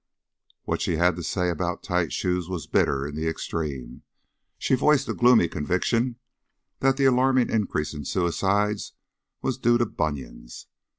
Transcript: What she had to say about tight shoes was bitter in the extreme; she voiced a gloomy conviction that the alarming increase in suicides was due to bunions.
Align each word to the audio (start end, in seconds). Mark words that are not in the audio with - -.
What 0.65 0.81
she 0.81 0.95
had 0.95 1.15
to 1.17 1.21
say 1.21 1.51
about 1.51 1.83
tight 1.83 2.11
shoes 2.11 2.49
was 2.49 2.65
bitter 2.65 3.07
in 3.07 3.15
the 3.15 3.27
extreme; 3.27 4.01
she 4.57 4.73
voiced 4.73 5.07
a 5.07 5.13
gloomy 5.13 5.47
conviction 5.47 6.15
that 6.79 6.97
the 6.97 7.05
alarming 7.05 7.51
increase 7.51 7.93
in 7.93 8.05
suicides 8.05 8.93
was 9.43 9.59
due 9.59 9.77
to 9.77 9.85
bunions. 9.85 10.65